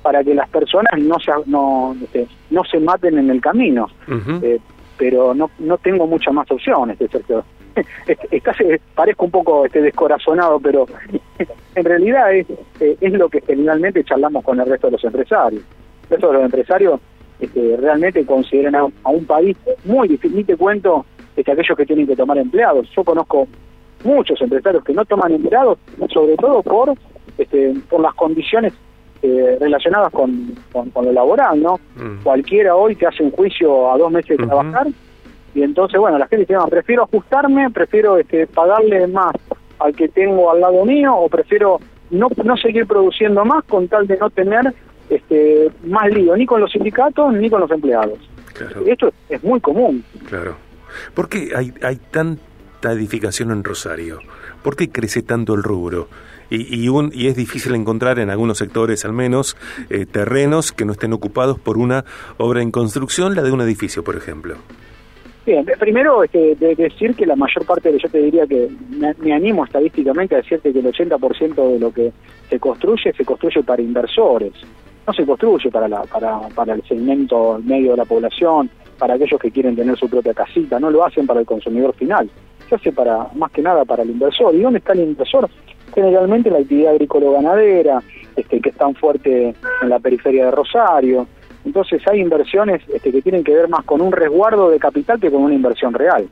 para 0.02 0.24
que 0.24 0.34
las 0.34 0.48
personas 0.48 0.98
no 0.98 1.18
se, 1.20 1.32
no, 1.46 1.94
este, 2.02 2.26
no 2.50 2.64
se 2.64 2.80
maten 2.80 3.18
en 3.18 3.30
el 3.30 3.40
camino. 3.40 3.88
Eh, 4.42 4.58
pero 4.96 5.34
no, 5.34 5.50
no 5.58 5.76
tengo 5.78 6.06
muchas 6.06 6.32
más 6.32 6.50
opciones, 6.50 6.98
este, 7.00 7.20
Estás, 8.30 8.56
parezco 8.94 9.24
un 9.24 9.30
poco 9.32 9.66
este, 9.66 9.82
descorazonado, 9.82 10.60
pero 10.60 10.86
en 11.74 11.84
realidad 11.84 12.32
es, 12.32 12.46
eh, 12.80 12.96
es 13.00 13.12
lo 13.12 13.28
que 13.28 13.40
generalmente 13.40 14.04
charlamos 14.04 14.44
con 14.44 14.60
el 14.60 14.66
resto 14.66 14.86
de 14.86 14.92
los 14.92 15.04
empresarios. 15.04 15.62
El 16.04 16.10
resto 16.10 16.28
de 16.28 16.34
los 16.34 16.44
empresarios 16.44 17.00
este, 17.40 17.76
realmente 17.76 18.24
consideran 18.24 18.74
a, 18.74 19.08
un 19.08 19.24
país 19.26 19.56
muy 19.84 20.08
difícil. 20.08 20.36
Ni 20.36 20.44
te 20.44 20.56
cuento 20.56 21.04
este, 21.36 21.52
aquellos 21.52 21.76
que 21.76 21.86
tienen 21.86 22.06
que 22.06 22.16
tomar 22.16 22.38
empleados. 22.38 22.88
Yo 22.94 23.04
conozco 23.04 23.48
muchos 24.04 24.40
empresarios 24.40 24.84
que 24.84 24.92
no 24.92 25.04
toman 25.04 25.32
empleados, 25.32 25.78
sobre 26.12 26.36
todo 26.36 26.62
por 26.62 26.94
este, 27.38 27.74
por 27.88 28.00
las 28.00 28.14
condiciones 28.14 28.72
eh, 29.22 29.56
relacionadas 29.58 30.12
con, 30.12 30.54
con, 30.72 31.04
lo 31.04 31.12
laboral, 31.12 31.62
¿no? 31.62 31.80
Mm. 31.96 32.22
Cualquiera 32.22 32.76
hoy 32.76 32.94
te 32.94 33.06
hace 33.06 33.22
un 33.22 33.30
juicio 33.30 33.90
a 33.90 33.96
dos 33.96 34.12
meses 34.12 34.36
de 34.36 34.46
trabajar 34.46 34.86
y 35.54 35.62
entonces, 35.62 35.98
bueno, 36.00 36.18
la 36.18 36.26
gente 36.26 36.42
dice, 36.42 36.54
no, 36.54 36.66
prefiero 36.66 37.04
ajustarme, 37.04 37.70
prefiero 37.70 38.18
este, 38.18 38.46
pagarle 38.46 39.06
más 39.06 39.34
al 39.78 39.94
que 39.94 40.08
tengo 40.08 40.50
al 40.50 40.60
lado 40.60 40.84
mío 40.84 41.14
o 41.16 41.28
prefiero 41.28 41.80
no, 42.10 42.28
no 42.44 42.56
seguir 42.56 42.86
produciendo 42.86 43.44
más 43.44 43.64
con 43.64 43.88
tal 43.88 44.06
de 44.06 44.16
no 44.18 44.30
tener 44.30 44.74
este, 45.14 45.70
más 45.84 46.10
lío 46.10 46.36
ni 46.36 46.46
con 46.46 46.60
los 46.60 46.70
sindicatos 46.70 47.32
ni 47.34 47.48
con 47.50 47.60
los 47.60 47.70
empleados. 47.70 48.18
Esto 48.86 49.12
es 49.28 49.42
muy 49.42 49.60
común. 49.60 50.04
Claro. 50.28 50.56
¿Por 51.12 51.28
qué 51.28 51.50
hay, 51.56 51.72
hay 51.82 51.96
tanta 51.96 52.92
edificación 52.92 53.50
en 53.50 53.64
Rosario? 53.64 54.20
¿Por 54.62 54.76
qué 54.76 54.90
crece 54.90 55.22
tanto 55.22 55.54
el 55.54 55.62
rubro? 55.62 56.08
Y, 56.50 56.84
y, 56.84 56.88
un, 56.88 57.10
y 57.12 57.26
es 57.26 57.36
difícil 57.36 57.74
encontrar 57.74 58.18
en 58.18 58.30
algunos 58.30 58.58
sectores 58.58 59.04
al 59.04 59.12
menos 59.12 59.56
eh, 59.90 60.06
terrenos 60.06 60.72
que 60.72 60.84
no 60.84 60.92
estén 60.92 61.12
ocupados 61.12 61.58
por 61.58 61.78
una 61.78 62.04
obra 62.36 62.62
en 62.62 62.70
construcción, 62.70 63.34
la 63.34 63.42
de 63.42 63.50
un 63.50 63.60
edificio, 63.60 64.04
por 64.04 64.16
ejemplo. 64.16 64.56
Bien, 65.46 65.66
primero 65.78 66.24
este, 66.24 66.54
de 66.54 66.74
decir 66.74 67.14
que 67.14 67.26
la 67.26 67.36
mayor 67.36 67.66
parte, 67.66 67.92
de, 67.92 67.98
yo 67.98 68.08
te 68.08 68.18
diría 68.18 68.46
que 68.46 68.68
me, 69.18 69.32
animo 69.32 69.64
estadísticamente 69.64 70.34
a 70.34 70.38
decirte 70.38 70.72
que 70.72 70.78
el 70.78 70.86
80% 70.86 71.72
de 71.72 71.78
lo 71.78 71.92
que 71.92 72.12
se 72.48 72.58
construye 72.58 73.12
se 73.12 73.24
construye 73.24 73.62
para 73.62 73.82
inversores 73.82 74.52
no 75.06 75.12
se 75.12 75.24
construye 75.24 75.70
para, 75.70 75.88
la, 75.88 76.02
para, 76.02 76.40
para 76.54 76.74
el 76.74 76.82
segmento 76.84 77.60
medio 77.62 77.92
de 77.92 77.96
la 77.98 78.04
población, 78.04 78.70
para 78.98 79.14
aquellos 79.14 79.40
que 79.40 79.50
quieren 79.50 79.76
tener 79.76 79.96
su 79.96 80.08
propia 80.08 80.34
casita, 80.34 80.78
no 80.80 80.90
lo 80.90 81.04
hacen 81.04 81.26
para 81.26 81.40
el 81.40 81.46
consumidor 81.46 81.94
final, 81.94 82.30
se 82.68 82.74
hace 82.74 82.92
para 82.92 83.28
más 83.34 83.50
que 83.50 83.62
nada 83.62 83.84
para 83.84 84.02
el 84.02 84.10
inversor. 84.10 84.54
¿Y 84.54 84.62
dónde 84.62 84.78
está 84.78 84.92
el 84.92 85.00
inversor? 85.00 85.48
Generalmente 85.94 86.50
la 86.50 86.58
actividad 86.58 86.92
agrícola-ganadera, 86.92 88.02
este, 88.36 88.60
que 88.60 88.70
es 88.70 88.76
tan 88.76 88.94
fuerte 88.94 89.54
en 89.82 89.88
la 89.88 89.98
periferia 89.98 90.46
de 90.46 90.50
Rosario. 90.50 91.26
Entonces 91.64 92.02
hay 92.06 92.20
inversiones 92.20 92.82
este, 92.92 93.10
que 93.10 93.22
tienen 93.22 93.44
que 93.44 93.54
ver 93.54 93.68
más 93.68 93.84
con 93.84 94.00
un 94.00 94.12
resguardo 94.12 94.70
de 94.70 94.78
capital 94.78 95.20
que 95.20 95.30
con 95.30 95.42
una 95.42 95.54
inversión 95.54 95.94
real. 95.94 96.28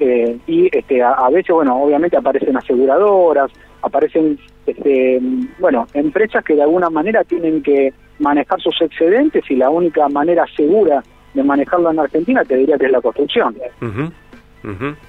Eh, 0.00 0.38
y 0.46 0.76
este, 0.76 1.02
a, 1.02 1.28
veces, 1.30 1.54
bueno, 1.54 1.80
obviamente 1.80 2.16
aparecen 2.16 2.56
aseguradoras, 2.56 3.50
aparecen, 3.82 4.38
este, 4.66 5.20
bueno, 5.58 5.86
empresas 5.94 6.44
que 6.44 6.54
de 6.54 6.62
alguna 6.62 6.90
manera 6.90 7.24
tienen 7.24 7.62
que 7.62 7.92
manejar 8.18 8.60
sus 8.60 8.80
excedentes 8.80 9.44
y 9.50 9.56
la 9.56 9.70
única 9.70 10.08
manera 10.08 10.44
segura 10.56 11.02
de 11.34 11.42
manejarlo 11.42 11.90
en 11.90 11.98
Argentina 11.98 12.44
te 12.44 12.56
diría 12.56 12.78
que 12.78 12.86
es 12.86 12.92
la 12.92 13.00
construcción. 13.00 13.56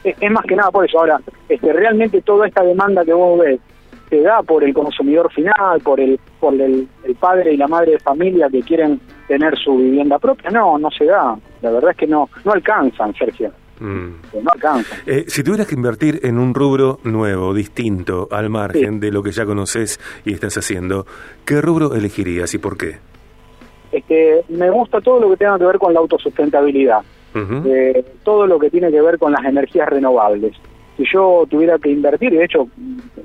Es, 0.04 0.32
más 0.32 0.46
que 0.46 0.56
nada 0.56 0.72
por 0.72 0.86
eso. 0.86 1.00
Ahora, 1.00 1.20
este, 1.48 1.72
realmente 1.72 2.22
toda 2.22 2.48
esta 2.48 2.64
demanda 2.64 3.06
que 3.06 3.14
vos 3.14 3.40
ves 3.40 3.60
se 4.10 4.22
da 4.22 4.44
por 4.44 4.64
el 4.64 4.74
consumidor 4.74 5.32
final, 5.32 5.80
por 5.82 6.00
el 6.00 6.20
por 6.40 6.54
el, 6.54 6.88
el, 7.04 7.16
padre 7.16 7.54
y 7.54 7.58
la 7.58 7.68
madre 7.68 7.94
de 7.94 8.00
familia 8.00 8.50
que 8.50 8.62
quieren 8.62 9.00
tener 9.28 9.58
su 9.58 9.78
vivienda 9.78 10.20
propia. 10.20 10.50
No, 10.52 10.78
no 10.78 10.92
se 10.92 11.06
da. 11.06 11.38
La 11.62 11.72
verdad 11.72 11.92
es 11.92 11.98
que 11.98 12.08
no 12.08 12.30
no 12.44 12.52
alcanzan, 12.52 13.14
Sergio. 13.16 13.52
Mm. 13.80 14.42
no 14.42 14.52
alcanza. 14.54 14.96
Eh, 15.06 15.26
si 15.28 15.44
tuvieras 15.44 15.68
que 15.68 15.76
invertir 15.76 16.22
en 16.24 16.38
un 16.38 16.54
rubro 16.54 17.00
nuevo, 17.04 17.54
distinto, 17.54 18.28
al 18.32 18.50
margen 18.50 19.00
de 19.00 19.12
lo 19.12 19.22
que 19.22 19.32
ya 19.32 19.46
conoces 19.46 20.00
y 20.24 20.34
estás 20.34 20.58
haciendo, 20.58 21.06
¿qué 21.46 21.62
rubro 21.62 21.94
elegirías 21.94 22.54
y 22.54 22.58
por 22.58 22.78
qué? 22.78 22.98
Este, 23.92 24.44
me 24.50 24.70
gusta 24.70 25.02
todo 25.02 25.20
lo 25.20 25.30
que 25.30 25.38
tenga 25.38 25.58
que 25.58 25.66
ver 25.66 25.78
con 25.78 25.94
la 25.94 26.00
autosustentabilidad, 26.00 27.02
eh, 27.34 28.06
todo 28.24 28.48
lo 28.48 28.60
que 28.60 28.70
tiene 28.70 28.92
que 28.92 29.02
ver 29.02 29.18
con 29.18 29.32
las 29.32 29.44
energías 29.46 29.90
renovables. 29.90 30.54
Si 30.98 31.04
yo 31.14 31.46
tuviera 31.50 31.78
que 31.78 31.92
invertir, 31.92 32.34
y 32.34 32.38
de 32.38 32.46
hecho 32.46 32.68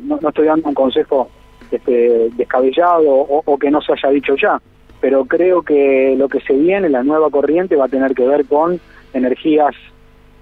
no, 0.00 0.19
estoy 0.28 0.47
dando 0.47 0.69
un 0.69 0.75
consejo 0.75 1.28
este, 1.71 2.30
descabellado 2.37 3.04
o, 3.09 3.59
que 3.59 3.71
no 3.71 3.80
se 3.80 3.92
haya 3.92 4.11
dicho 4.11 4.35
ya, 4.37 4.61
pero 5.00 5.25
creo 5.25 5.62
que 5.62 6.14
lo 6.16 6.28
que 6.28 6.40
se 6.40 6.52
viene, 6.52 6.88
la 6.88 7.02
nueva 7.02 7.30
corriente, 7.30 7.76
va 7.76 7.87
a 7.87 7.88
tener 7.88 8.14
que 8.14 8.26
ver 8.26 8.45
con 8.47 8.80
energías 9.12 9.75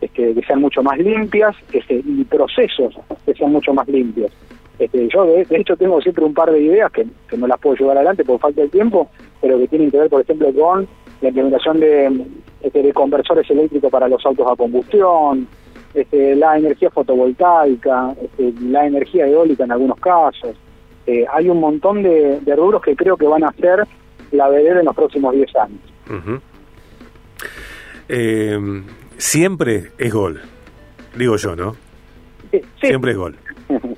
este, 0.01 0.35
que 0.35 0.43
sean 0.43 0.61
mucho 0.61 0.83
más 0.83 0.99
limpias 0.99 1.57
este, 1.73 2.03
y 2.05 2.25
procesos 2.25 2.95
que 3.25 3.35
sean 3.35 3.53
mucho 3.53 3.73
más 3.75 3.89
limpios. 3.89 4.31
Este, 4.79 5.09
yo 5.09 5.25
de, 5.25 5.47
hecho 5.51 5.77
tengo 5.77 6.01
siempre 6.01 6.25
un 6.25 6.35
par 6.35 6.53
de 6.53 6.61
ideas 6.61 6.93
que, 6.93 7.07
no 7.37 7.47
las 7.47 7.59
puedo 7.59 7.77
llevar 7.77 7.97
adelante 7.97 8.25
por 8.25 8.39
falta 8.39 8.63
de 8.63 8.69
tiempo, 8.69 9.09
pero 9.41 9.59
que 9.59 9.67
tienen 9.69 9.91
que 9.91 9.99
ver, 9.99 10.09
por 10.09 10.21
ejemplo, 10.21 10.53
con 10.53 10.87
la 11.21 11.29
implementación 11.29 11.81
de, 11.81 12.25
este, 12.63 12.83
de 12.83 12.93
conversores 12.93 13.49
eléctricos 13.51 13.91
para 13.91 14.09
los 14.09 14.25
autos 14.25 14.47
a 14.49 14.55
combustión, 14.55 15.49
este, 15.95 16.37
la 16.37 16.59
energía 16.59 16.91
fotovoltaica, 16.91 18.15
este, 18.23 18.53
la 18.63 18.87
energía 18.87 19.27
eólica 19.27 19.65
en 19.65 19.73
algunos 19.73 19.99
casos. 19.99 20.55
Eh, 21.07 21.25
hay 21.33 21.49
un 21.49 21.59
montón 21.59 22.03
de, 22.03 22.39
de, 22.41 22.55
rubros 22.55 22.83
que 22.83 22.95
creo 22.95 23.17
que 23.17 23.27
van 23.27 23.43
a 23.43 23.53
ser 23.53 23.85
la 24.31 24.49
vereda 24.49 24.79
en 24.79 24.85
los 24.85 24.95
próximos 24.95 25.35
10 25.35 25.57
años. 25.57 25.81
Siempre 29.19 29.93
es 29.99 30.13
gol, 30.13 30.41
digo 31.15 31.37
yo, 31.37 31.55
¿no? 31.55 31.77
Siempre 32.81 33.11
es 33.11 33.17
gol. 33.19 33.37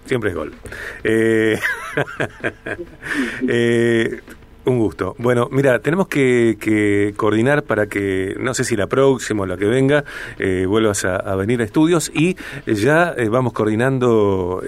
Siempre 0.04 0.30
es 0.30 0.36
gol. 0.36 0.52
Eh, 1.04 1.56
un 4.64 4.78
gusto. 4.78 5.14
Bueno, 5.18 5.48
mira, 5.52 5.78
tenemos 5.78 6.08
que, 6.08 7.14
coordinar 7.16 7.62
para 7.62 7.86
que, 7.86 8.34
no 8.40 8.54
sé 8.54 8.64
si 8.64 8.76
la 8.76 8.88
próxima 8.88 9.44
o 9.44 9.46
la 9.46 9.56
que 9.56 9.66
venga, 9.66 10.04
vuelvas 10.66 11.04
a, 11.04 11.36
venir 11.36 11.60
a 11.60 11.64
estudios 11.64 12.10
y 12.12 12.36
ya 12.66 13.14
vamos 13.30 13.52
coordinando 13.52 14.62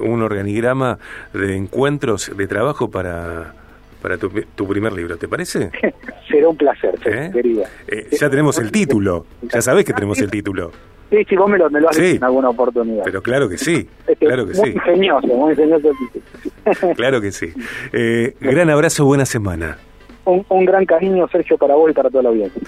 un 0.00 0.22
organigrama 0.22 0.98
de 1.32 1.54
encuentros 1.56 2.32
de 2.36 2.46
trabajo 2.48 2.90
para 2.90 3.54
para 4.00 4.16
tu, 4.18 4.66
primer 4.66 4.92
libro, 4.92 5.16
¿te 5.16 5.28
parece? 5.28 5.70
Será 6.28 6.48
un 6.48 6.56
placer, 6.56 6.94
¿Eh? 7.04 7.30
querida. 7.32 7.68
Eh, 7.86 8.08
ya 8.12 8.30
tenemos 8.30 8.58
el 8.58 8.70
título, 8.70 9.26
ya 9.42 9.60
sabés 9.60 9.84
que 9.84 9.92
tenemos 9.92 10.20
el 10.20 10.30
título. 10.30 10.70
Sí, 11.10 11.24
sí, 11.26 11.36
vos 11.36 11.48
me 11.48 11.56
lo, 11.56 11.70
me 11.70 11.80
lo 11.80 11.88
has 11.88 11.96
dicho 11.96 12.16
en 12.16 12.24
alguna 12.24 12.50
oportunidad. 12.50 13.02
Pero 13.04 13.22
claro 13.22 13.48
que 13.48 13.56
sí, 13.56 13.88
claro 14.18 14.46
que 14.46 14.54
muy 14.54 14.70
Ingenioso, 14.70 15.26
muy 15.26 15.52
ingenioso 15.52 15.90
Claro 16.96 17.20
que 17.20 17.32
sí. 17.32 17.52
Eh, 17.92 18.34
gran 18.40 18.68
abrazo, 18.70 19.04
buena 19.06 19.24
semana. 19.24 19.78
Un, 20.26 20.44
un 20.50 20.64
gran 20.66 20.84
cariño, 20.84 21.26
Sergio, 21.28 21.56
para 21.56 21.74
vos 21.74 21.90
y 21.90 21.94
para 21.94 22.10
toda 22.10 22.24
la 22.24 22.28
audiencia. 22.28 22.60